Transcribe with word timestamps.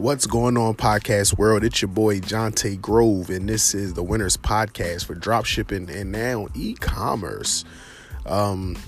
What's 0.00 0.24
going 0.24 0.56
on, 0.56 0.76
podcast 0.76 1.36
world? 1.36 1.62
It's 1.62 1.82
your 1.82 1.90
boy 1.90 2.20
Johntae 2.20 2.80
Grove, 2.80 3.28
and 3.28 3.46
this 3.46 3.74
is 3.74 3.92
the 3.92 4.02
Winners 4.02 4.34
Podcast 4.34 5.04
for 5.04 5.14
dropshipping 5.14 5.94
and 5.94 6.10
now 6.10 6.48
e-commerce. 6.54 7.66
Um, 8.24 8.78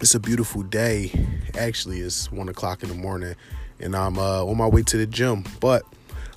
it's 0.00 0.16
a 0.16 0.20
beautiful 0.20 0.64
day. 0.64 1.12
Actually, 1.56 2.00
it's 2.00 2.32
one 2.32 2.48
o'clock 2.48 2.82
in 2.82 2.88
the 2.88 2.96
morning, 2.96 3.36
and 3.78 3.94
I'm 3.94 4.18
uh, 4.18 4.44
on 4.44 4.56
my 4.56 4.66
way 4.66 4.82
to 4.82 4.96
the 4.96 5.06
gym. 5.06 5.44
But 5.60 5.84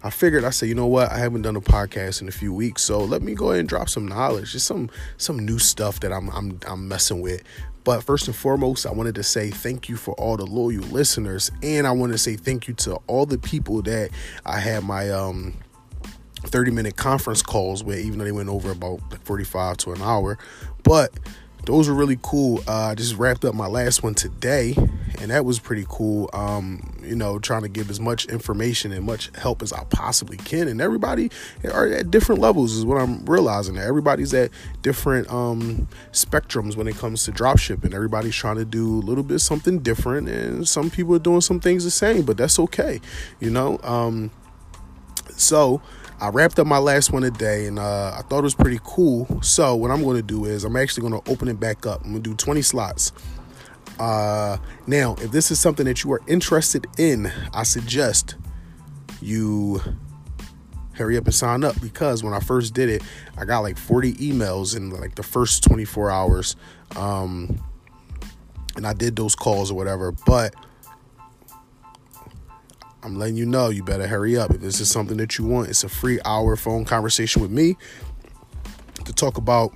I 0.04 0.12
figured 0.12 0.44
I 0.44 0.52
said, 0.52 0.70
you 0.70 0.76
know 0.76 0.86
what? 0.86 1.12
I 1.12 1.18
haven't 1.18 1.42
done 1.42 1.56
a 1.56 1.62
podcast 1.62 2.22
in 2.22 2.28
a 2.28 2.32
few 2.32 2.54
weeks, 2.54 2.84
so 2.84 3.00
let 3.00 3.24
me 3.24 3.34
go 3.34 3.50
ahead 3.50 3.62
and 3.62 3.70
drop 3.70 3.90
some 3.90 4.08
knowledge, 4.08 4.52
just 4.52 4.68
some 4.68 4.92
some 5.18 5.40
new 5.40 5.58
stuff 5.58 6.02
that 6.02 6.14
I'm 6.14 6.30
I'm 6.30 6.60
I'm 6.68 6.88
messing 6.88 7.20
with. 7.20 7.42
But 7.84 8.04
first 8.04 8.28
and 8.28 8.36
foremost, 8.36 8.86
I 8.86 8.92
wanted 8.92 9.16
to 9.16 9.24
say 9.24 9.50
thank 9.50 9.90
you 9.90 9.96
for 9.96 10.14
all 10.16 10.38
the 10.38 10.46
loyal 10.46 10.84
listeners, 10.84 11.52
and 11.64 11.88
I 11.88 11.92
want 11.92 12.12
to 12.12 12.18
say 12.18 12.36
thank 12.36 12.68
you 12.68 12.74
to 12.76 12.96
all 13.08 13.26
the 13.26 13.38
people 13.38 13.82
that 13.84 14.12
I 14.46 14.60
had 14.60 14.84
my 14.84 15.10
um 15.10 15.56
30 16.44 16.72
minute 16.72 16.96
conference 16.96 17.42
calls 17.42 17.84
with, 17.84 18.00
even 18.00 18.20
though 18.20 18.26
they 18.26 18.32
went 18.32 18.50
over 18.50 18.72
about 18.72 19.00
45 19.24 19.78
to 19.78 19.92
an 19.94 20.02
hour. 20.02 20.38
But 20.84 21.12
those 21.66 21.88
were 21.88 21.96
really 21.96 22.18
cool. 22.22 22.64
Uh, 22.68 22.88
I 22.88 22.96
just 22.96 23.16
wrapped 23.16 23.46
up 23.46 23.54
my 23.54 23.68
last 23.68 24.04
one 24.04 24.16
today, 24.16 24.74
and 25.20 25.30
that 25.30 25.46
was 25.46 25.60
pretty 25.60 25.86
cool. 25.88 26.30
Um, 26.34 26.98
you 27.04 27.16
know, 27.16 27.40
trying 27.40 27.62
to 27.62 27.70
give 27.70 27.90
as 27.90 28.00
much 28.00 28.26
information 28.26 28.92
and 28.92 29.06
much 29.06 29.32
help 29.36 29.62
as 29.62 29.72
I 29.72 29.84
possibly 29.86 30.38
can, 30.38 30.68
and 30.68 30.82
everybody 30.82 31.30
are 31.72 31.88
at 31.88 32.10
different 32.10 32.42
levels 32.42 32.74
is 32.74 32.86
what 32.86 33.00
I'm 33.00 33.26
realizing. 33.26 33.78
Everybody's 33.78 34.34
at 34.34 34.50
different 34.82 35.30
um, 35.30 35.88
spectrums 36.12 36.76
when 36.76 36.88
it 36.88 36.96
comes 36.96 37.26
to 37.26 37.32
dropshipping. 37.32 37.94
Everybody's 37.94 38.36
trying 38.36 38.58
to 38.58 38.66
do 38.66 39.00
a 39.00 39.04
little 39.06 39.24
bit 39.24 39.40
something 39.40 39.80
different, 39.80 40.30
and 40.30 40.68
some 40.68 40.90
people 40.90 41.16
are 41.16 41.20
doing 41.20 41.42
some 41.42 41.60
things 41.60 41.84
the 41.84 41.92
same, 41.92 42.24
but 42.24 42.38
that's 42.38 42.58
okay. 42.58 43.00
You 43.40 43.52
know, 43.52 43.80
um, 43.84 44.32
so 45.38 45.82
I 46.22 46.30
wrapped 46.30 46.60
up 46.60 46.68
my 46.68 46.78
last 46.78 47.12
one 47.12 47.24
today 47.24 47.66
and 47.66 47.80
uh, 47.80 48.14
I 48.16 48.22
thought 48.22 48.40
it 48.40 48.44
was 48.44 48.54
pretty 48.54 48.80
cool. 48.84 49.42
So, 49.42 49.76
what 49.76 49.90
I'm 49.90 50.04
going 50.04 50.18
to 50.18 50.22
do 50.22 50.46
is 50.46 50.64
I'm 50.64 50.76
actually 50.76 51.10
going 51.10 51.20
to 51.20 51.32
open 51.32 51.48
it 51.48 51.60
back 51.60 51.88
up. 51.88 52.02
I'm 52.04 52.12
going 52.12 52.22
to 52.22 52.30
do 52.30 52.36
20 52.36 52.62
slots. 52.62 53.12
Uh, 54.00 54.58
now, 54.86 55.16
if 55.16 55.32
this 55.32 55.50
is 55.50 55.60
something 55.60 55.84
that 55.88 56.04
you 56.04 56.14
are 56.14 56.22
interested 56.28 56.86
in, 57.00 57.32
I 57.56 57.64
suggest 57.64 58.36
you 59.20 59.82
hurry 60.94 61.18
up 61.18 61.26
and 61.26 61.34
sign 61.34 61.64
up 61.64 61.82
because 61.82 62.24
when 62.24 62.34
I 62.34 62.40
first 62.40 62.76
did 62.76 62.90
it, 62.90 63.02
I 63.36 63.46
got 63.46 63.62
like 63.62 63.78
40 63.78 64.14
emails 64.14 64.78
in 64.78 64.92
like 64.92 65.16
the 65.16 65.24
first 65.24 65.64
24 65.64 66.12
hours. 66.12 66.56
Um, 66.96 67.60
and 68.76 68.86
I 68.86 68.94
did 68.94 69.16
those 69.16 69.34
calls 69.34 69.72
or 69.72 69.74
whatever, 69.74 70.12
but 70.28 70.54
I'm 73.04 73.16
letting 73.16 73.36
you 73.36 73.46
know 73.46 73.70
you 73.70 73.84
better 73.84 74.08
hurry 74.08 74.38
up. 74.38 74.52
If 74.52 74.62
this 74.62 74.80
is 74.80 74.90
something 74.90 75.18
that 75.18 75.38
you 75.38 75.46
want, 75.46 75.70
it's 75.70 75.84
a 75.84 75.90
free 75.90 76.20
hour 76.26 76.56
phone 76.56 76.86
conversation 76.86 77.42
with 77.42 77.52
me 77.52 77.78
to 79.06 79.14
talk 79.14 79.38
about 79.38 79.72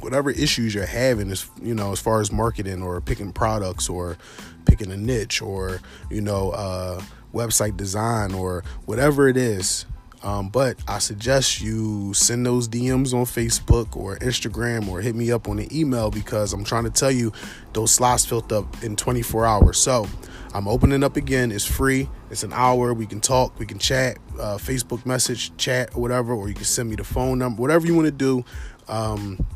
whatever 0.00 0.30
issues 0.30 0.74
you're 0.74 0.86
having 0.86 1.30
as 1.30 1.48
you 1.60 1.74
know 1.74 1.92
as 1.92 2.00
far 2.00 2.20
as 2.20 2.32
marketing 2.32 2.82
or 2.82 3.00
picking 3.00 3.32
products 3.32 3.88
or 3.88 4.16
picking 4.64 4.90
a 4.90 4.96
niche 4.96 5.42
or 5.42 5.80
you 6.10 6.20
know 6.20 6.50
uh, 6.52 7.02
website 7.34 7.76
design 7.76 8.32
or 8.32 8.64
whatever 8.86 9.28
it 9.28 9.36
is 9.36 9.84
um, 10.22 10.50
but 10.50 10.76
I 10.86 10.98
suggest 10.98 11.60
you 11.60 12.14
send 12.14 12.46
those 12.46 12.68
DMs 12.68 13.12
on 13.12 13.24
Facebook 13.24 13.96
or 13.96 14.16
Instagram 14.18 14.88
or 14.88 15.00
hit 15.00 15.16
me 15.16 15.32
up 15.32 15.48
on 15.48 15.56
the 15.56 15.68
email 15.78 16.10
because 16.10 16.52
I'm 16.52 16.62
trying 16.62 16.84
to 16.84 16.90
tell 16.90 17.10
you 17.10 17.32
those 17.72 17.90
slots 17.90 18.24
filled 18.24 18.52
up 18.52 18.84
in 18.84 18.94
24 18.94 19.44
hours. 19.44 19.78
So 19.78 20.06
I'm 20.54 20.68
opening 20.68 21.02
up 21.02 21.16
again. 21.16 21.50
It's 21.50 21.64
free. 21.64 22.08
It's 22.30 22.42
an 22.42 22.52
hour. 22.52 22.92
We 22.92 23.06
can 23.06 23.20
talk. 23.20 23.58
We 23.58 23.66
can 23.66 23.78
chat. 23.78 24.18
Uh, 24.34 24.58
Facebook 24.58 25.06
message, 25.06 25.56
chat, 25.56 25.94
or 25.94 26.02
whatever. 26.02 26.34
Or 26.34 26.48
you 26.48 26.54
can 26.54 26.64
send 26.64 26.90
me 26.90 26.96
the 26.96 27.04
phone 27.04 27.38
number. 27.38 27.60
Whatever 27.60 27.86
you 27.86 27.94
want 27.94 28.06
to 28.06 28.12
do. 28.12 28.44
Um, 28.88 29.46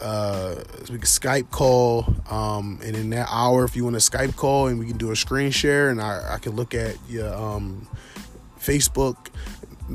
uh, 0.00 0.54
we 0.82 0.98
can 0.98 1.00
Skype 1.00 1.50
call, 1.50 2.06
um, 2.30 2.78
and 2.84 2.94
in 2.94 3.10
that 3.10 3.26
hour, 3.30 3.64
if 3.64 3.74
you 3.74 3.82
want 3.82 3.96
a 3.96 3.98
Skype 3.98 4.36
call, 4.36 4.68
and 4.68 4.78
we 4.78 4.86
can 4.86 4.96
do 4.96 5.10
a 5.10 5.16
screen 5.16 5.50
share, 5.50 5.90
and 5.90 6.00
I, 6.00 6.34
I 6.34 6.38
can 6.38 6.52
look 6.54 6.72
at 6.72 6.94
your 7.08 7.34
um, 7.34 7.88
Facebook 8.60 9.16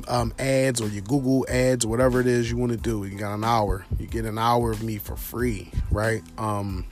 um, 0.07 0.33
ads 0.39 0.81
or 0.81 0.87
your 0.87 1.03
Google 1.03 1.45
ads 1.49 1.85
or 1.85 1.87
whatever 1.87 2.19
it 2.19 2.27
is 2.27 2.49
you 2.49 2.57
want 2.57 2.71
to 2.71 2.77
do. 2.77 3.05
You 3.05 3.17
got 3.17 3.33
an 3.33 3.43
hour. 3.43 3.85
You 3.99 4.07
get 4.07 4.25
an 4.25 4.37
hour 4.37 4.71
of 4.71 4.83
me 4.83 4.97
for 4.97 5.15
free, 5.15 5.71
right? 5.91 6.21
Um, 6.37 6.85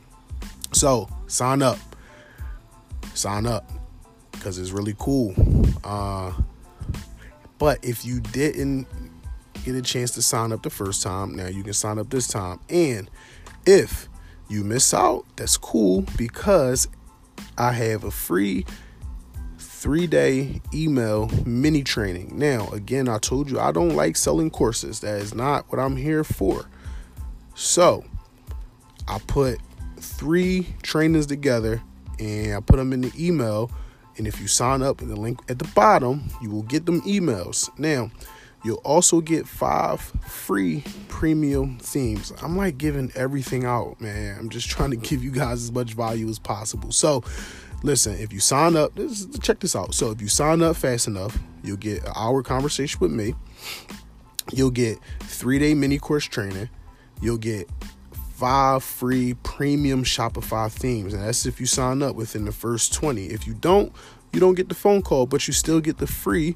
so 0.71 1.09
sign 1.27 1.61
up, 1.61 1.79
sign 3.21 3.45
up 3.45 3.71
because 4.31 4.57
it's 4.57 4.71
really 4.71 4.95
cool. 4.97 5.35
Uh, 5.83 6.33
but 7.59 7.83
if 7.83 8.03
you 8.03 8.19
didn't 8.19 8.87
get 9.63 9.75
a 9.75 9.81
chance 9.81 10.11
to 10.11 10.21
sign 10.21 10.51
up 10.51 10.63
the 10.63 10.69
first 10.69 11.03
time, 11.03 11.35
now 11.35 11.47
you 11.47 11.63
can 11.63 11.73
sign 11.73 11.99
up 11.99 12.09
this 12.09 12.27
time. 12.27 12.59
And 12.69 13.09
if 13.65 14.09
you 14.49 14.63
miss 14.63 14.93
out, 14.93 15.25
that's 15.35 15.57
cool 15.57 16.03
because 16.17 16.87
I 17.57 17.71
have 17.73 18.03
a 18.03 18.11
free 18.11 18.65
three 19.59 20.07
day 20.07 20.61
email 20.73 21.27
mini 21.45 21.83
training. 21.83 22.37
Now, 22.37 22.69
again, 22.69 23.07
I 23.07 23.19
told 23.19 23.49
you 23.49 23.59
I 23.59 23.71
don't 23.71 23.95
like 23.95 24.17
selling 24.17 24.49
courses, 24.49 24.99
that 25.01 25.21
is 25.21 25.33
not 25.33 25.71
what 25.71 25.79
I'm 25.79 25.95
here 25.95 26.23
for. 26.23 26.67
So, 27.53 28.03
I 29.07 29.19
put 29.27 29.59
three 29.97 30.67
trainings 30.81 31.27
together 31.27 31.81
and 32.19 32.55
I 32.55 32.59
put 32.59 32.77
them 32.77 32.93
in 32.93 33.01
the 33.01 33.11
email. 33.17 33.71
And 34.17 34.27
if 34.27 34.41
you 34.41 34.47
sign 34.47 34.81
up 34.81 35.01
in 35.01 35.07
the 35.07 35.15
link 35.15 35.39
at 35.49 35.57
the 35.57 35.67
bottom, 35.73 36.29
you 36.41 36.49
will 36.49 36.63
get 36.63 36.85
them 36.85 37.01
emails. 37.01 37.69
Now, 37.79 38.11
you'll 38.63 38.81
also 38.83 39.21
get 39.21 39.47
five 39.47 40.01
free 40.27 40.83
premium 41.07 41.79
themes. 41.79 42.33
I'm 42.41 42.57
like 42.57 42.77
giving 42.77 43.11
everything 43.15 43.65
out, 43.65 44.01
man. 44.01 44.37
I'm 44.37 44.49
just 44.49 44.69
trying 44.69 44.91
to 44.91 44.97
give 45.09 45.23
you 45.23 45.31
guys 45.31 45.63
as 45.63 45.71
much 45.71 45.93
value 45.93 46.27
as 46.27 46.39
possible. 46.39 46.91
So, 46.91 47.23
Listen, 47.83 48.13
if 48.19 48.31
you 48.31 48.39
sign 48.39 48.75
up, 48.75 48.93
this, 48.95 49.25
check 49.41 49.59
this 49.59 49.75
out. 49.75 49.93
So 49.93 50.11
if 50.11 50.21
you 50.21 50.27
sign 50.27 50.61
up 50.61 50.75
fast 50.75 51.07
enough, 51.07 51.37
you'll 51.63 51.77
get 51.77 52.03
an 52.03 52.11
hour 52.15 52.43
conversation 52.43 52.99
with 52.99 53.11
me. 53.11 53.33
You'll 54.53 54.71
get 54.71 54.99
three 55.21 55.57
day 55.57 55.73
mini 55.73 55.97
course 55.97 56.25
training. 56.25 56.69
You'll 57.21 57.37
get 57.37 57.69
five 58.41 58.83
free 58.83 59.35
premium 59.43 60.03
Shopify 60.03 60.71
themes, 60.71 61.13
and 61.13 61.21
that's 61.21 61.45
if 61.45 61.59
you 61.59 61.67
sign 61.67 62.01
up 62.01 62.15
within 62.15 62.43
the 62.43 62.51
first 62.51 62.91
20. 62.91 63.27
If 63.27 63.45
you 63.45 63.53
don't, 63.53 63.93
you 64.33 64.39
don't 64.39 64.55
get 64.55 64.67
the 64.67 64.73
phone 64.73 65.03
call, 65.03 65.27
but 65.27 65.47
you 65.47 65.53
still 65.53 65.79
get 65.79 65.99
the 65.99 66.07
free 66.07 66.55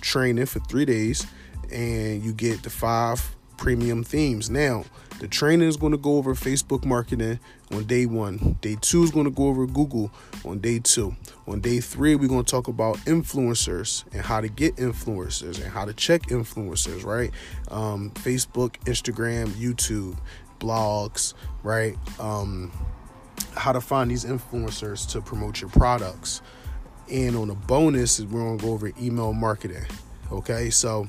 training 0.00 0.46
for 0.46 0.60
three 0.60 0.86
days, 0.86 1.26
and 1.70 2.24
you 2.24 2.32
get 2.32 2.62
the 2.62 2.70
five 2.70 3.36
premium 3.58 4.02
themes. 4.02 4.48
Now, 4.48 4.84
the 5.20 5.28
training 5.28 5.68
is 5.68 5.76
going 5.76 5.92
to 5.92 5.98
go 5.98 6.16
over 6.16 6.34
Facebook 6.34 6.86
marketing 6.86 7.38
on 7.70 7.84
day 7.84 8.06
one. 8.06 8.56
Day 8.62 8.78
two 8.80 9.02
is 9.02 9.10
going 9.10 9.26
to 9.26 9.30
go 9.30 9.48
over 9.48 9.66
Google 9.66 10.10
on 10.42 10.60
day 10.60 10.78
two. 10.78 11.14
On 11.46 11.60
day 11.60 11.80
three, 11.80 12.14
we're 12.14 12.28
going 12.28 12.44
to 12.44 12.50
talk 12.50 12.68
about 12.68 12.96
influencers 13.00 14.04
and 14.12 14.22
how 14.22 14.40
to 14.40 14.48
get 14.48 14.76
influencers 14.76 15.60
and 15.60 15.70
how 15.70 15.84
to 15.84 15.92
check 15.92 16.22
influencers, 16.28 17.04
right? 17.04 17.30
Um, 17.70 18.10
Facebook, 18.12 18.78
Instagram, 18.86 19.48
YouTube, 19.48 20.16
blogs, 20.58 21.34
right? 21.62 21.96
Um, 22.18 22.72
how 23.56 23.72
to 23.72 23.80
find 23.80 24.10
these 24.10 24.24
influencers 24.24 25.08
to 25.12 25.20
promote 25.20 25.60
your 25.60 25.70
products. 25.70 26.42
And 27.10 27.36
on 27.36 27.50
a 27.50 27.54
bonus, 27.54 28.20
we're 28.20 28.56
to 28.58 28.64
go 28.64 28.72
over 28.72 28.92
email 29.00 29.32
marketing. 29.32 29.84
Okay, 30.32 30.70
so 30.70 31.08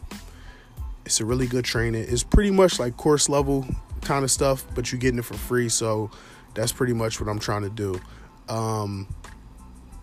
it's 1.06 1.20
a 1.20 1.26
really 1.26 1.48
good 1.48 1.66
training. 1.66 2.06
It's 2.08 2.24
pretty 2.24 2.52
much 2.52 2.80
like 2.80 2.98
course 2.98 3.30
level 3.30 3.66
kind 4.02 4.24
of 4.24 4.32
stuff, 4.32 4.66
but 4.76 4.92
you're 4.92 5.00
getting 5.00 5.20
it 5.20 5.26
for 5.26 5.34
free. 5.34 5.70
So 5.70 6.12
that's 6.54 6.72
pretty 6.72 6.94
much 6.94 7.20
what 7.20 7.30
I'm 7.30 7.40
trying 7.40 7.64
to 7.64 7.70
do. 7.70 8.00
Um, 8.48 9.08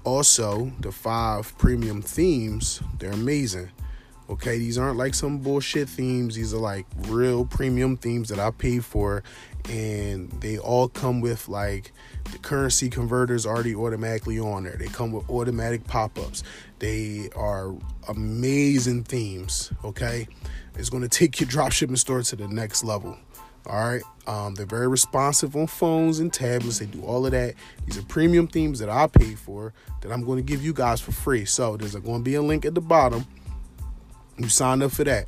also, 0.04 0.70
the 0.80 0.92
five 0.92 1.56
premium 1.58 2.02
themes, 2.02 2.80
they're 2.98 3.12
amazing. 3.12 3.70
Okay, 4.30 4.58
these 4.58 4.78
aren't 4.78 4.96
like 4.96 5.14
some 5.14 5.38
bullshit 5.38 5.88
themes. 5.88 6.34
These 6.36 6.54
are 6.54 6.58
like 6.58 6.86
real 7.08 7.44
premium 7.44 7.96
themes 7.96 8.30
that 8.30 8.38
I 8.38 8.50
paid 8.50 8.84
for, 8.84 9.22
and 9.68 10.30
they 10.40 10.58
all 10.58 10.88
come 10.88 11.20
with 11.20 11.46
like 11.48 11.92
the 12.32 12.38
currency 12.38 12.88
converters 12.88 13.44
already 13.44 13.74
automatically 13.74 14.38
on 14.38 14.64
there. 14.64 14.76
They 14.78 14.86
come 14.86 15.12
with 15.12 15.28
automatic 15.28 15.86
pop 15.86 16.18
ups. 16.18 16.42
They 16.78 17.28
are 17.36 17.74
amazing 18.08 19.04
themes. 19.04 19.72
Okay, 19.84 20.26
it's 20.74 20.88
going 20.88 21.02
to 21.02 21.08
take 21.08 21.38
your 21.38 21.48
dropshipping 21.48 21.98
store 21.98 22.22
to 22.22 22.36
the 22.36 22.48
next 22.48 22.82
level. 22.82 23.18
All 23.66 23.88
right. 23.88 24.02
Um, 24.26 24.54
they're 24.54 24.66
very 24.66 24.88
responsive 24.88 25.56
on 25.56 25.66
phones 25.66 26.18
and 26.18 26.32
tablets. 26.32 26.78
They 26.78 26.86
do 26.86 27.02
all 27.02 27.24
of 27.24 27.32
that. 27.32 27.54
These 27.86 27.98
are 27.98 28.02
premium 28.02 28.46
themes 28.46 28.78
that 28.78 28.88
I 28.88 29.06
pay 29.06 29.34
for 29.34 29.72
that 30.00 30.12
I'm 30.12 30.24
going 30.24 30.36
to 30.36 30.42
give 30.42 30.62
you 30.62 30.72
guys 30.72 31.00
for 31.00 31.12
free. 31.12 31.44
So 31.44 31.76
there's 31.76 31.94
going 31.94 32.20
to 32.20 32.24
be 32.24 32.34
a 32.34 32.42
link 32.42 32.64
at 32.64 32.74
the 32.74 32.80
bottom. 32.80 33.26
You 34.38 34.48
signed 34.48 34.82
up 34.82 34.92
for 34.92 35.04
that. 35.04 35.26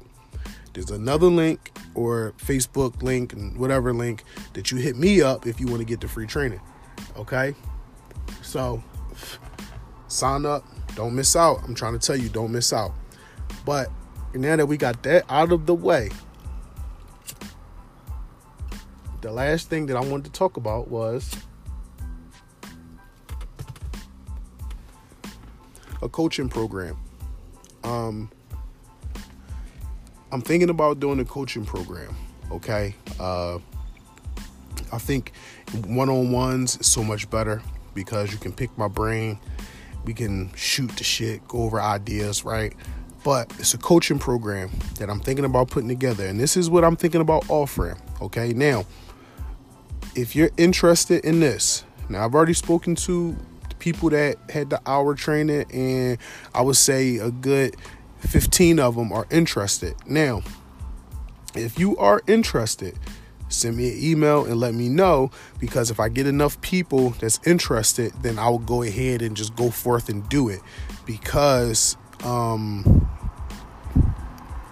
There's 0.73 0.91
another 0.91 1.29
link 1.29 1.73
or 1.94 2.35
Facebook 2.38 3.03
link 3.03 3.32
and 3.32 3.56
whatever 3.56 3.94
link 3.94 4.25
that 4.53 4.70
you 4.70 4.76
hit 4.76 4.97
me 4.97 5.23
up 5.23 5.47
if 5.47 5.58
you 5.61 5.67
want 5.67 5.79
to 5.79 5.87
get 5.87 6.00
the 6.00 6.08
free 6.08 6.26
training. 6.26 6.61
Okay. 7.17 7.55
So 8.43 8.82
sign 10.08 10.44
up, 10.44 10.64
Don't 10.94 11.14
miss 11.14 11.37
out. 11.37 11.61
I'm 11.64 11.75
trying 11.75 11.99
to 11.99 11.99
tell 11.99 12.17
you, 12.17 12.29
don't 12.29 12.53
miss 12.53 12.73
out. 12.73 12.93
But 13.64 13.91
now 14.35 14.56
that 14.56 14.67
we 14.67 14.76
got 14.76 15.03
that 15.03 15.25
out 15.29 15.53
of 15.53 15.67
the 15.67 15.75
way, 15.75 16.11
the 19.20 19.32
last 19.32 19.69
thing 19.69 19.87
that 19.87 19.97
I 19.97 20.00
wanted 20.00 20.25
to 20.26 20.32
talk 20.32 20.56
about 20.56 20.88
was 20.88 21.37
a 26.03 26.08
coaching 26.08 26.49
program. 26.49 26.97
Um, 27.82 28.31
I'm 30.32 30.40
thinking 30.40 30.70
about 30.70 31.00
doing 31.00 31.20
a 31.20 31.25
coaching 31.25 31.64
program. 31.64 32.17
Okay, 32.50 32.94
uh, 33.19 33.58
I 34.93 34.99
think 34.99 35.32
one 35.87 36.08
on 36.08 36.31
ones 36.32 36.78
is 36.78 36.87
so 36.87 37.02
much 37.02 37.28
better 37.31 37.62
because 37.94 38.32
you 38.32 38.38
can 38.38 38.52
pick 38.52 38.76
my 38.78 38.88
brain. 38.88 39.38
We 40.05 40.14
can 40.14 40.52
shoot 40.55 40.90
the 40.93 41.05
shit, 41.05 41.46
go 41.49 41.62
over 41.62 41.81
ideas, 41.81 42.44
right? 42.44 42.75
But 43.25 43.52
it's 43.58 43.75
a 43.75 43.78
coaching 43.78 44.20
program 44.20 44.70
that 44.99 45.11
I'm 45.11 45.19
thinking 45.19 45.44
about 45.44 45.70
putting 45.70 45.88
together, 45.88 46.26
and 46.26 46.38
this 46.38 46.56
is 46.56 46.70
what 46.70 46.84
I'm 46.84 46.96
thinking 46.96 47.20
about 47.20 47.49
offering. 47.50 47.96
Okay, 48.20 48.52
now 48.52 48.84
if 50.14 50.34
you're 50.34 50.50
interested 50.56 51.25
in 51.25 51.40
this, 51.40 51.84
now 52.08 52.25
I've 52.25 52.34
already 52.34 52.55
spoken 52.55 52.94
to 52.96 53.37
people 53.79 54.11
that 54.11 54.37
had 54.50 54.70
the 54.70 54.81
hour 54.87 55.14
training, 55.14 55.67
and 55.72 56.19
I 56.55 56.62
would 56.62 56.76
say 56.76 57.17
a 57.17 57.31
good 57.31 57.76
15 58.20 58.78
of 58.78 58.96
them 58.96 59.12
are 59.12 59.26
interested. 59.30 59.94
Now, 60.06 60.42
if 61.54 61.78
you 61.78 61.96
are 61.96 62.22
interested, 62.26 62.98
send 63.48 63.76
me 63.76 63.92
an 63.92 63.98
email 63.98 64.44
and 64.44 64.56
let 64.56 64.74
me 64.74 64.88
know 64.88 65.30
because 65.58 65.90
if 65.90 66.00
I 66.00 66.08
get 66.08 66.26
enough 66.26 66.60
people 66.60 67.10
that's 67.10 67.40
interested, 67.46 68.12
then 68.22 68.38
I 68.38 68.48
will 68.48 68.58
go 68.58 68.82
ahead 68.82 69.22
and 69.22 69.36
just 69.36 69.54
go 69.56 69.70
forth 69.70 70.08
and 70.08 70.28
do 70.28 70.48
it 70.48 70.60
because 71.04 71.96
um, 72.24 73.08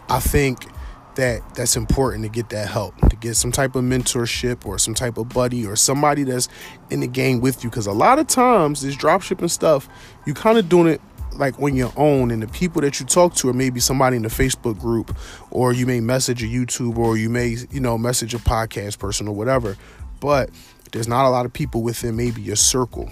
I 0.09 0.19
think 0.21 0.67
that 1.15 1.43
that's 1.55 1.77
important 1.77 2.25
to 2.25 2.29
get 2.29 2.49
that 2.49 2.69
help 2.69 2.97
to 3.09 3.17
get 3.17 3.37
some 3.37 3.53
type 3.53 3.77
of 3.77 3.85
mentorship 3.85 4.67
or 4.67 4.79
some 4.79 4.95
type 4.95 5.17
of 5.17 5.29
buddy 5.29 5.65
or 5.65 5.77
somebody 5.77 6.25
that's 6.25 6.49
in 6.91 7.01
the 7.01 7.07
game 7.07 7.41
with 7.41 7.63
you 7.63 7.71
because 7.71 7.87
a 7.87 7.93
lot 7.93 8.19
of 8.19 8.27
times 8.27 8.83
this 8.83 8.97
dropshipping 8.97 9.49
stuff 9.49 9.89
you 10.27 10.35
kind 10.35 10.59
of 10.59 10.69
doing 10.69 10.89
it 10.89 11.01
like 11.37 11.61
on 11.61 11.75
your 11.75 11.93
own 11.97 12.31
and 12.31 12.43
the 12.43 12.49
people 12.49 12.81
that 12.81 13.01
you 13.01 13.07
talk 13.07 13.35
to 13.35 13.49
are 13.49 13.55
maybe 13.55 13.81
somebody 13.81 14.17
in 14.17 14.23
the 14.23 14.29
facebook 14.29 14.79
group 14.79 15.17
or 15.51 15.73
you 15.73 15.87
may 15.87 16.01
message 16.01 16.43
a 16.43 16.47
youtube 16.47 16.97
or 16.97 17.17
you 17.17 17.29
may 17.29 17.57
you 17.71 17.81
know 17.81 17.99
message 17.99 18.35
a 18.35 18.39
podcast 18.39 18.99
person 18.99 19.29
or 19.29 19.35
whatever 19.35 19.77
but 20.21 20.51
there's 20.93 21.09
not 21.09 21.27
a 21.27 21.31
lot 21.31 21.45
of 21.45 21.53
people 21.53 21.83
within 21.83 22.17
maybe 22.17 22.41
your 22.41 22.57
circle 22.57 23.11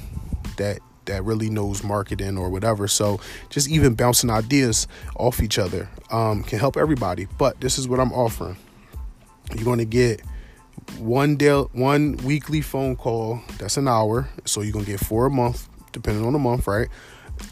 that 0.56 0.78
that 1.06 1.24
really 1.24 1.50
knows 1.50 1.82
marketing 1.82 2.38
or 2.38 2.48
whatever. 2.48 2.86
So 2.88 3.20
just 3.50 3.68
even 3.68 3.94
bouncing 3.94 4.30
ideas 4.30 4.86
off 5.16 5.42
each 5.42 5.58
other 5.58 5.88
um, 6.10 6.42
can 6.42 6.58
help 6.58 6.76
everybody. 6.76 7.26
But 7.38 7.60
this 7.60 7.78
is 7.78 7.88
what 7.88 8.00
I'm 8.00 8.12
offering. 8.12 8.56
You're 9.54 9.64
going 9.64 9.78
to 9.78 9.84
get 9.84 10.22
one 10.98 11.36
day, 11.36 11.52
one 11.72 12.16
weekly 12.18 12.60
phone 12.60 12.96
call. 12.96 13.40
That's 13.58 13.76
an 13.76 13.88
hour. 13.88 14.28
So 14.44 14.60
you're 14.60 14.72
going 14.72 14.84
to 14.84 14.90
get 14.92 15.00
four 15.00 15.26
a 15.26 15.30
month, 15.30 15.68
depending 15.92 16.24
on 16.24 16.32
the 16.32 16.38
month, 16.38 16.66
right? 16.66 16.88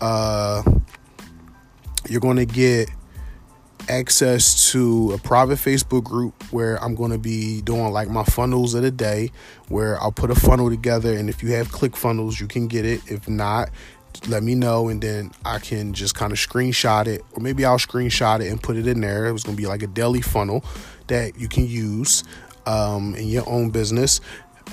Uh, 0.01 0.63
you're 2.09 2.21
going 2.21 2.37
to 2.37 2.47
get 2.47 2.89
access 3.89 4.71
to 4.71 5.13
a 5.13 5.19
private 5.19 5.59
Facebook 5.59 6.05
group 6.05 6.43
where 6.53 6.83
I'm 6.83 6.95
going 6.95 7.11
to 7.11 7.19
be 7.19 7.61
doing 7.63 7.93
like 7.93 8.09
my 8.09 8.25
funnels 8.25 8.75
of 8.75 8.83
the 8.83 8.91
day, 8.91 9.33
where 9.69 10.01
I'll 10.01 10.13
put 10.13 10.31
a 10.31 10.35
funnel 10.35 10.71
together. 10.71 11.13
And 11.15 11.29
if 11.29 11.43
you 11.43 11.53
have 11.53 11.69
ClickFunnels, 11.69 12.41
you 12.41 12.47
can 12.47 12.69
get 12.69 12.85
it. 12.85 13.01
If 13.07 13.29
not, 13.29 13.71
let 14.29 14.43
me 14.43 14.55
know 14.55 14.89
and 14.89 15.01
then 15.01 15.31
I 15.45 15.59
can 15.59 15.93
just 15.93 16.15
kind 16.15 16.33
of 16.33 16.39
screenshot 16.39 17.07
it, 17.07 17.23
or 17.33 17.43
maybe 17.43 17.65
I'll 17.65 17.79
screenshot 17.79 18.41
it 18.41 18.51
and 18.51 18.63
put 18.63 18.77
it 18.77 18.87
in 18.87 19.01
there. 19.01 19.27
It 19.27 19.33
was 19.33 19.43
going 19.43 19.57
to 19.57 19.61
be 19.61 19.69
like 19.69 19.83
a 19.83 19.87
daily 19.87 20.21
funnel 20.21 20.65
that 21.07 21.39
you 21.39 21.49
can 21.49 21.67
use 21.67 22.25
um, 22.67 23.15
in 23.15 23.29
your 23.29 23.49
own 23.49 23.71
business. 23.71 24.21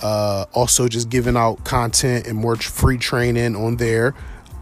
Uh, 0.04 0.46
also, 0.54 0.88
just 0.88 1.10
giving 1.10 1.36
out 1.36 1.64
content 1.64 2.28
and 2.28 2.38
more 2.38 2.56
free 2.56 2.98
training 2.98 3.56
on 3.56 3.78
there. 3.78 4.14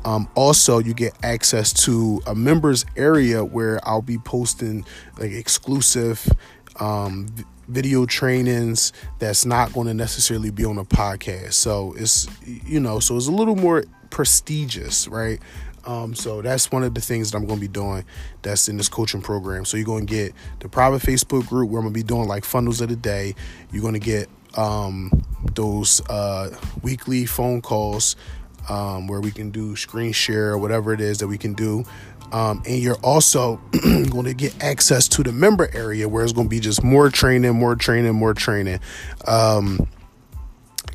Um, 0.05 0.29
also, 0.35 0.77
you 0.77 0.93
get 0.93 1.13
access 1.23 1.73
to 1.85 2.21
a 2.27 2.35
members 2.35 2.85
area 2.95 3.43
where 3.43 3.85
I'll 3.87 4.03
be 4.03 4.19
posting 4.19 4.85
like 5.17 5.31
exclusive 5.31 6.29
um, 6.79 7.27
video 7.67 8.05
trainings 8.05 8.93
that's 9.17 9.45
not 9.45 9.73
going 9.73 9.87
to 9.87 9.95
necessarily 9.95 10.51
be 10.51 10.63
on 10.63 10.77
a 10.77 10.85
podcast. 10.85 11.53
So 11.53 11.95
it's 11.97 12.27
you 12.45 12.79
know, 12.79 12.99
so 12.99 13.17
it's 13.17 13.27
a 13.27 13.31
little 13.31 13.55
more 13.55 13.83
prestigious, 14.11 15.07
right? 15.07 15.39
Um, 15.85 16.13
so 16.15 16.41
that's 16.41 16.71
one 16.71 16.83
of 16.83 16.93
the 16.93 17.01
things 17.01 17.31
that 17.31 17.37
I'm 17.37 17.45
going 17.45 17.59
to 17.59 17.67
be 17.67 17.71
doing 17.71 18.05
that's 18.43 18.69
in 18.69 18.77
this 18.77 18.89
coaching 18.89 19.21
program. 19.21 19.65
So 19.65 19.75
you're 19.77 19.85
going 19.87 20.05
to 20.05 20.13
get 20.13 20.33
the 20.59 20.69
private 20.69 21.01
Facebook 21.01 21.47
group 21.47 21.69
where 21.69 21.79
I'm 21.79 21.85
going 21.85 21.93
to 21.93 21.99
be 21.99 22.03
doing 22.03 22.27
like 22.27 22.45
funnels 22.45 22.81
of 22.81 22.89
the 22.89 22.95
day. 22.95 23.35
You're 23.71 23.81
going 23.81 23.93
to 23.93 23.99
get 23.99 24.29
um, 24.55 25.11
those 25.53 26.01
uh, 26.09 26.55
weekly 26.81 27.25
phone 27.25 27.61
calls 27.61 28.15
um, 28.69 29.07
where 29.07 29.21
we 29.21 29.31
can 29.31 29.51
do 29.51 29.75
screen 29.75 30.11
share 30.11 30.51
or 30.51 30.57
whatever 30.57 30.93
it 30.93 31.01
is 31.01 31.19
that 31.19 31.27
we 31.27 31.37
can 31.37 31.53
do. 31.53 31.83
Um, 32.31 32.63
and 32.65 32.79
you're 32.79 32.97
also 33.03 33.57
going 33.71 34.25
to 34.25 34.33
get 34.33 34.61
access 34.63 35.07
to 35.09 35.23
the 35.23 35.31
member 35.31 35.69
area 35.73 36.09
where 36.09 36.23
it's 36.23 36.33
going 36.33 36.47
to 36.47 36.49
be 36.49 36.59
just 36.59 36.83
more 36.83 37.09
training, 37.09 37.53
more 37.53 37.75
training, 37.75 38.13
more 38.13 38.33
training. 38.33 38.79
Um, 39.27 39.87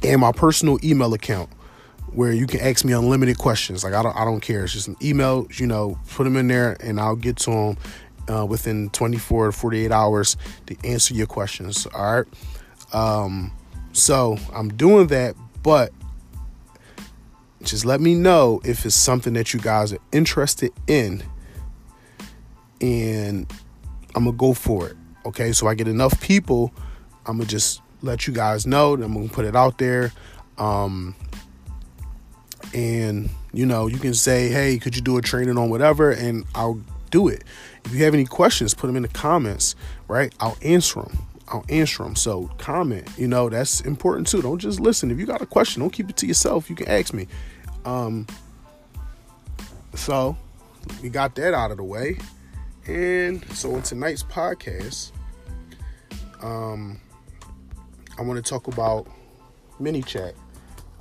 and 0.03 0.21
my 0.21 0.33
personal 0.33 0.79
email 0.85 1.15
account 1.15 1.51
where 2.13 2.33
you 2.33 2.47
can 2.47 2.61
ask 2.61 2.85
me 2.85 2.93
unlimited 2.93 3.39
questions. 3.39 3.85
Like 3.85 3.95
I 3.95 4.03
don't, 4.03 4.17
I 4.17 4.25
don't 4.25 4.41
care. 4.41 4.65
It's 4.65 4.73
just 4.73 4.89
an 4.89 4.97
email, 5.03 5.47
you 5.55 5.67
know, 5.67 5.99
put 6.11 6.25
them 6.25 6.37
in 6.37 6.49
there 6.49 6.77
and 6.81 6.99
I'll 7.01 7.17
get 7.17 7.37
to 7.39 7.51
them 7.51 7.77
uh, 8.29 8.47
within 8.47 8.91
24 8.91 9.47
to 9.47 9.53
48 9.53 9.93
hours 9.93 10.37
to 10.67 10.77
answer 10.85 11.15
your 11.15 11.27
questions. 11.27 11.87
All 11.87 12.15
right. 12.15 12.27
Um, 12.93 13.53
so 13.93 14.39
I'm 14.53 14.69
doing 14.71 15.09
that, 15.09 15.37
but 15.63 15.93
just 17.63 17.85
let 17.85 18.01
me 18.01 18.15
know 18.15 18.61
if 18.65 18.87
it's 18.87 18.95
something 18.95 19.35
that 19.35 19.53
you 19.53 19.61
guys 19.61 19.93
are 19.93 19.99
interested 20.13 20.73
in 20.87 21.23
and 22.81 23.53
i'm 24.15 24.25
gonna 24.25 24.37
go 24.37 24.53
for 24.55 24.89
it 24.89 24.97
okay 25.27 25.53
so 25.53 25.67
i 25.67 25.75
get 25.75 25.87
enough 25.87 26.21
people 26.21 26.73
i'm 27.27 27.37
gonna 27.37 27.49
just 27.49 27.83
let 28.03 28.27
you 28.27 28.33
guys 28.33 28.67
know 28.67 28.95
i'm 28.95 29.13
gonna 29.13 29.29
put 29.29 29.45
it 29.45 29.55
out 29.55 29.79
there 29.79 30.13
um, 30.59 31.15
and 32.75 33.31
you 33.53 33.65
know 33.65 33.87
you 33.87 33.99
can 33.99 34.15
say 34.15 34.49
hey 34.49 34.79
could 34.79 34.95
you 34.95 35.03
do 35.03 35.17
a 35.17 35.23
training 35.23 35.59
on 35.59 35.71
whatever 35.71 36.11
and 36.11 36.45
i'll 36.55 36.81
do 37.11 37.29
it 37.29 37.45
if 37.85 37.93
you 37.93 38.05
have 38.05 38.15
any 38.15 38.25
questions 38.25 38.73
put 38.73 38.87
them 38.87 38.97
in 38.97 39.03
the 39.03 39.09
comments 39.09 39.75
right 40.09 40.35
i'll 40.41 40.57
answer 40.63 41.03
them 41.03 41.19
I'll 41.51 41.65
answer 41.69 42.05
them. 42.05 42.15
So 42.15 42.51
comment, 42.59 43.09
you 43.19 43.27
know, 43.27 43.49
that's 43.49 43.81
important 43.81 44.29
too. 44.29 44.41
Don't 44.41 44.59
just 44.59 44.81
listen. 44.81 45.11
If 45.11 45.19
you 45.19 45.27
got 45.27 45.43
a 45.43 45.47
question, 45.47 45.81
don't 45.81 45.91
keep 45.91 46.09
it 46.09 46.17
to 46.19 46.27
yourself. 46.27 46.71
You 46.71 46.77
can 46.77 46.89
ask 46.89 47.13
me. 47.13 47.27
Um, 47.85 48.27
so 49.95 50.37
we 51.03 51.09
got 51.09 51.35
that 51.37 51.55
out 51.55 51.71
of 51.71 51.77
the 51.77 51.85
way. 51.85 52.19
And 52.87 53.45
so 53.53 53.75
in 53.77 53.83
tonight's 53.83 54.23
podcast, 54.23 55.13
um, 56.43 57.01
I 58.19 58.23
want 58.23 58.45
to 58.45 58.49
talk 58.49 58.67
about 58.69 59.07
ManyChat. 59.81 60.35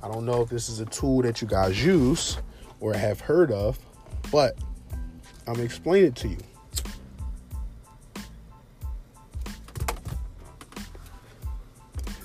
I 0.02 0.08
don't 0.08 0.24
know 0.24 0.42
if 0.42 0.48
this 0.48 0.68
is 0.68 0.80
a 0.80 0.86
tool 0.86 1.22
that 1.22 1.42
you 1.42 1.48
guys 1.48 1.84
use 1.84 2.38
or 2.80 2.94
have 2.94 3.20
heard 3.20 3.52
of, 3.52 3.78
but 4.30 4.56
I'm 5.46 5.54
gonna 5.54 5.64
explain 5.64 6.04
it 6.04 6.16
to 6.16 6.28
you. 6.28 6.38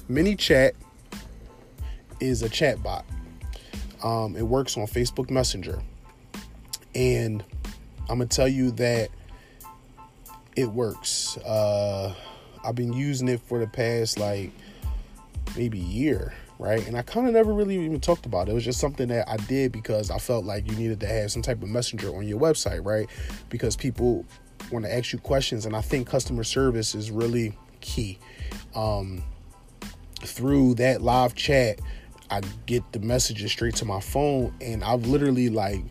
ManyChat 0.10 0.74
is 2.20 2.44
a 2.44 2.50
chat 2.50 2.82
bot. 2.84 3.06
Um, 4.06 4.36
it 4.36 4.44
works 4.44 4.78
on 4.78 4.86
Facebook 4.86 5.30
Messenger. 5.30 5.82
And 6.94 7.44
I'm 8.08 8.20
going 8.20 8.30
to 8.30 8.36
tell 8.36 8.48
you 8.48 8.72
that 8.72 9.10
it 10.56 10.68
works. 10.68 11.38
Uh, 11.38 12.14
I've 12.64 12.76
been 12.76 12.94
using 12.94 13.28
it 13.28 13.42
for 13.42 13.60
the 13.60 13.68
past 13.68 14.20
like 14.20 14.52
maybe 15.58 15.80
year, 15.80 16.34
right? 16.60 16.86
And 16.88 16.96
I 16.96 17.02
kind 17.02 17.28
of 17.28 17.34
never 17.34 17.52
really 17.52 17.84
even 17.84 18.00
talked 18.00 18.26
about 18.26 18.48
it. 18.48 18.52
It 18.52 18.54
was 18.54 18.64
just 18.64 18.80
something 18.80 19.08
that 19.10 19.28
I 19.28 19.38
did 19.38 19.72
because 19.72 20.12
I 20.12 20.20
felt 20.20 20.46
like 20.46 20.70
you 20.70 20.78
needed 20.78 21.00
to 21.02 21.08
have 21.08 21.32
some 21.32 21.42
type 21.42 21.62
of 21.64 21.70
messenger 21.70 22.16
on 22.16 22.28
your 22.28 22.40
website, 22.40 22.86
right? 22.86 23.10
Because 23.50 23.76
people 23.76 24.24
want 24.72 24.86
to 24.86 24.96
ask 24.96 25.14
you 25.14 25.20
questions, 25.20 25.66
and 25.66 25.76
I 25.76 25.82
think 25.82 26.08
customer 26.08 26.44
service 26.44 26.96
is 26.96 27.12
really 27.12 27.58
key. 27.82 28.20
Um, 28.76 29.24
through 30.22 30.76
that 30.76 31.02
live 31.02 31.36
chat, 31.36 31.80
I 32.30 32.42
get 32.66 32.84
the 32.92 33.00
messages 33.00 33.52
straight 33.52 33.76
to 33.76 33.86
my 33.86 34.00
phone, 34.00 34.54
and 34.62 34.84
I've 34.84 35.06
literally 35.06 35.50
like 35.50 35.82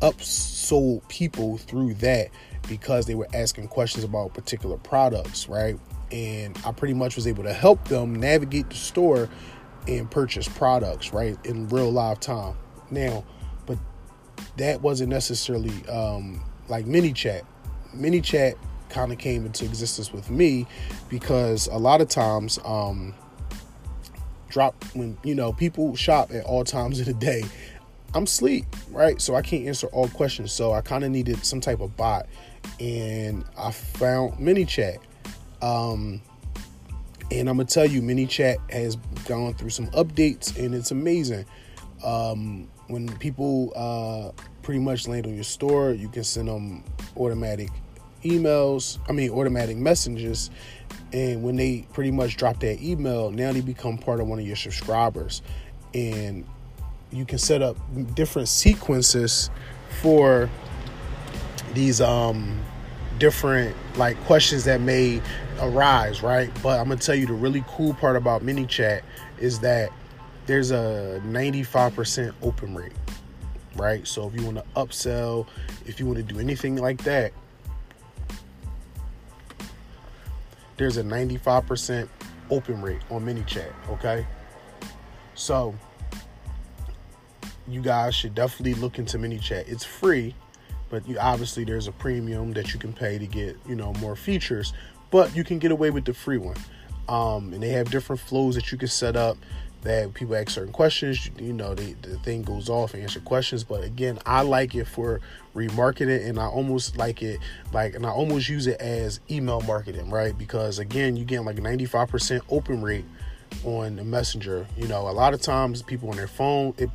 upsold 0.00 1.06
people 1.08 1.56
through 1.56 1.94
that 1.94 2.28
because 2.68 3.06
they 3.06 3.14
were 3.14 3.28
asking 3.34 3.68
questions 3.68 4.04
about 4.04 4.34
particular 4.34 4.76
products, 4.76 5.48
right? 5.48 5.78
And 6.10 6.58
I 6.64 6.72
pretty 6.72 6.94
much 6.94 7.16
was 7.16 7.26
able 7.26 7.44
to 7.44 7.52
help 7.52 7.88
them 7.88 8.14
navigate 8.14 8.70
the 8.70 8.76
store 8.76 9.28
and 9.86 10.10
purchase 10.10 10.48
products, 10.48 11.12
right, 11.12 11.36
in 11.44 11.68
real 11.68 11.90
live 11.90 12.20
time. 12.20 12.56
Now, 12.90 13.24
but 13.66 13.78
that 14.56 14.80
wasn't 14.80 15.10
necessarily 15.10 15.74
um, 15.88 16.42
like 16.68 16.86
ManyChat. 16.86 17.42
Mini 17.92 18.20
chat 18.20 18.56
kind 18.88 19.12
of 19.12 19.18
came 19.18 19.44
into 19.46 19.64
existence 19.64 20.12
with 20.12 20.30
me 20.30 20.66
because 21.08 21.68
a 21.68 21.76
lot 21.76 22.00
of 22.00 22.08
times 22.08 22.58
um, 22.64 23.14
drop 24.54 24.84
when 24.94 25.18
you 25.24 25.34
know 25.34 25.52
people 25.52 25.96
shop 25.96 26.32
at 26.32 26.44
all 26.44 26.62
times 26.64 27.00
of 27.00 27.06
the 27.06 27.12
day. 27.12 27.42
I'm 28.14 28.24
sleep 28.26 28.64
right? 28.90 29.20
So 29.20 29.34
i 29.34 29.42
can't 29.42 29.66
answer 29.66 29.88
all 29.88 30.08
questions. 30.08 30.52
So 30.52 30.72
i 30.72 30.80
kind 30.80 31.02
of 31.02 31.10
needed 31.10 31.44
some 31.44 31.60
type 31.60 31.80
of 31.80 31.96
bot 31.96 32.26
and 32.78 33.44
i 33.58 33.72
found 33.72 34.38
ManyChat. 34.38 34.98
Um, 35.60 36.22
and 37.32 37.48
i'm 37.48 37.56
gonna 37.56 37.64
tell 37.64 37.84
you 37.84 38.00
ManyChat 38.00 38.70
has 38.70 38.94
gone 39.26 39.54
through 39.54 39.70
some 39.70 39.88
updates 39.88 40.56
and 40.56 40.72
it's 40.72 40.92
amazing. 40.92 41.44
Um, 42.04 42.68
when 42.86 43.08
people 43.18 43.72
uh, 43.74 44.30
pretty 44.62 44.80
much 44.80 45.08
land 45.08 45.26
on 45.26 45.34
your 45.34 45.42
store 45.42 45.90
you 45.90 46.08
can 46.08 46.22
send 46.22 46.46
them 46.46 46.84
automatic 47.16 47.70
emails, 48.24 48.98
I 49.08 49.12
mean, 49.12 49.30
automatic 49.30 49.76
messages. 49.76 50.50
And 51.12 51.42
when 51.42 51.56
they 51.56 51.86
pretty 51.92 52.10
much 52.10 52.36
drop 52.36 52.60
that 52.60 52.82
email, 52.82 53.30
now 53.30 53.52
they 53.52 53.60
become 53.60 53.98
part 53.98 54.20
of 54.20 54.26
one 54.26 54.38
of 54.38 54.46
your 54.46 54.56
subscribers. 54.56 55.42
And 55.94 56.44
you 57.12 57.24
can 57.24 57.38
set 57.38 57.62
up 57.62 57.76
different 58.14 58.48
sequences 58.48 59.50
for 60.00 60.50
these 61.72 62.00
um 62.00 62.60
different 63.18 63.76
like 63.96 64.18
questions 64.24 64.64
that 64.64 64.80
may 64.80 65.20
arise, 65.60 66.22
right? 66.22 66.50
But 66.62 66.80
I'm 66.80 66.88
gonna 66.88 67.00
tell 67.00 67.14
you 67.14 67.26
the 67.26 67.32
really 67.32 67.64
cool 67.68 67.94
part 67.94 68.16
about 68.16 68.42
ManyChat 68.42 69.02
is 69.38 69.60
that 69.60 69.92
there's 70.46 70.70
a 70.72 71.22
95% 71.24 72.34
open 72.42 72.74
rate, 72.74 72.92
right? 73.76 74.06
So 74.06 74.28
if 74.28 74.34
you 74.34 74.44
want 74.44 74.58
to 74.58 74.64
upsell, 74.76 75.46
if 75.86 75.98
you 75.98 76.06
want 76.06 76.18
to 76.18 76.22
do 76.22 76.38
anything 76.38 76.76
like 76.76 77.02
that, 77.04 77.32
there's 80.76 80.96
a 80.96 81.02
95% 81.02 82.08
open 82.50 82.82
rate 82.82 83.00
on 83.10 83.24
ManyChat, 83.24 83.72
okay? 83.90 84.26
So 85.34 85.74
you 87.66 87.80
guys 87.80 88.14
should 88.14 88.34
definitely 88.34 88.74
look 88.74 88.98
into 88.98 89.18
ManyChat. 89.18 89.68
It's 89.68 89.84
free, 89.84 90.34
but 90.90 91.06
you 91.08 91.18
obviously 91.18 91.64
there's 91.64 91.88
a 91.88 91.92
premium 91.92 92.52
that 92.52 92.72
you 92.72 92.80
can 92.80 92.92
pay 92.92 93.18
to 93.18 93.26
get, 93.26 93.56
you 93.66 93.74
know, 93.74 93.92
more 93.94 94.16
features, 94.16 94.72
but 95.10 95.34
you 95.34 95.44
can 95.44 95.58
get 95.58 95.70
away 95.70 95.90
with 95.90 96.04
the 96.04 96.14
free 96.14 96.38
one. 96.38 96.56
Um, 97.08 97.52
and 97.52 97.62
they 97.62 97.68
have 97.70 97.90
different 97.90 98.20
flows 98.20 98.54
that 98.54 98.72
you 98.72 98.78
can 98.78 98.88
set 98.88 99.16
up 99.16 99.36
that 99.84 100.14
people 100.14 100.34
ask 100.34 100.50
certain 100.50 100.72
questions, 100.72 101.30
you 101.38 101.52
know, 101.52 101.74
they, 101.74 101.92
the 102.02 102.18
thing 102.20 102.42
goes 102.42 102.68
off 102.68 102.94
and 102.94 103.02
answer 103.02 103.20
questions. 103.20 103.64
But 103.64 103.84
again, 103.84 104.18
I 104.26 104.40
like 104.40 104.74
it 104.74 104.86
for 104.86 105.20
remarketing 105.54 106.26
and 106.26 106.38
I 106.38 106.46
almost 106.46 106.96
like 106.96 107.22
it 107.22 107.38
like 107.72 107.94
and 107.94 108.04
I 108.04 108.10
almost 108.10 108.48
use 108.48 108.66
it 108.66 108.80
as 108.80 109.20
email 109.30 109.60
marketing, 109.60 110.10
right? 110.10 110.36
Because 110.36 110.78
again, 110.78 111.16
you 111.16 111.24
get 111.24 111.44
like 111.44 111.56
95% 111.56 112.40
open 112.48 112.82
rate 112.82 113.04
on 113.62 113.96
the 113.96 114.04
messenger. 114.04 114.66
You 114.76 114.88
know, 114.88 115.08
a 115.08 115.12
lot 115.12 115.34
of 115.34 115.42
times 115.42 115.82
people 115.82 116.08
on 116.08 116.16
their 116.16 116.28
phone, 116.28 116.74
it 116.78 116.90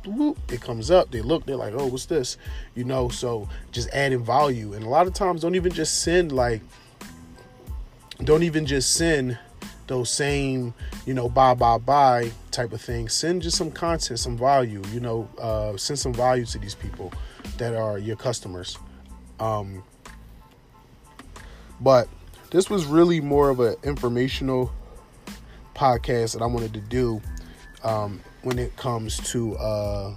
it 0.48 0.60
comes 0.60 0.90
up, 0.90 1.12
they 1.12 1.22
look, 1.22 1.46
they're 1.46 1.56
like, 1.56 1.74
oh, 1.74 1.86
what's 1.86 2.06
this? 2.06 2.38
You 2.74 2.82
know, 2.82 3.08
so 3.08 3.48
just 3.70 3.88
adding 3.90 4.24
value. 4.24 4.74
And 4.74 4.84
a 4.84 4.88
lot 4.88 5.06
of 5.06 5.14
times 5.14 5.42
don't 5.42 5.54
even 5.54 5.72
just 5.72 6.02
send 6.02 6.32
like 6.32 6.60
don't 8.24 8.42
even 8.42 8.66
just 8.66 8.96
send 8.96 9.38
those 9.86 10.10
same, 10.10 10.74
you 11.06 11.14
know, 11.14 11.28
bye 11.28 11.54
bye 11.54 11.78
bye 11.78 12.32
type 12.52 12.72
of 12.72 12.80
thing. 12.80 13.08
Send 13.08 13.42
just 13.42 13.56
some 13.56 13.70
content, 13.70 14.18
some 14.18 14.36
value, 14.36 14.82
you 14.92 15.00
know, 15.00 15.28
uh, 15.38 15.76
send 15.76 15.98
some 15.98 16.12
value 16.12 16.44
to 16.46 16.58
these 16.58 16.74
people 16.74 17.12
that 17.58 17.74
are 17.74 17.98
your 17.98 18.16
customers. 18.16 18.78
Um, 19.38 19.82
but 21.80 22.08
this 22.50 22.68
was 22.68 22.84
really 22.84 23.20
more 23.20 23.48
of 23.48 23.60
an 23.60 23.76
informational 23.82 24.72
podcast 25.74 26.34
that 26.34 26.42
I 26.42 26.46
wanted 26.46 26.74
to 26.74 26.80
do 26.80 27.22
um, 27.82 28.20
when 28.42 28.58
it 28.58 28.76
comes 28.76 29.16
to 29.30 29.56
uh, 29.56 30.14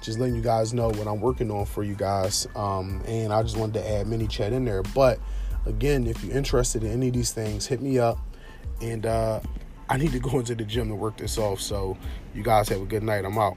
just 0.00 0.18
letting 0.18 0.36
you 0.36 0.42
guys 0.42 0.72
know 0.74 0.88
what 0.88 1.08
I'm 1.08 1.20
working 1.20 1.50
on 1.50 1.64
for 1.66 1.82
you 1.82 1.94
guys. 1.94 2.46
Um, 2.54 3.02
and 3.06 3.32
I 3.32 3.42
just 3.42 3.56
wanted 3.56 3.74
to 3.74 3.90
add 3.90 4.06
ManyChat 4.06 4.52
in 4.52 4.64
there. 4.64 4.82
But 4.82 5.18
again, 5.66 6.06
if 6.06 6.22
you're 6.22 6.36
interested 6.36 6.84
in 6.84 6.92
any 6.92 7.08
of 7.08 7.14
these 7.14 7.32
things, 7.32 7.66
hit 7.66 7.80
me 7.80 7.98
up. 7.98 8.18
And 8.80 9.06
uh, 9.06 9.40
I 9.88 9.96
need 9.96 10.12
to 10.12 10.18
go 10.18 10.38
into 10.38 10.54
the 10.54 10.64
gym 10.64 10.88
to 10.88 10.94
work 10.94 11.16
this 11.16 11.38
off. 11.38 11.60
So 11.60 11.96
you 12.34 12.42
guys 12.42 12.68
have 12.68 12.80
a 12.80 12.86
good 12.86 13.02
night. 13.02 13.24
I'm 13.24 13.38
out. 13.38 13.56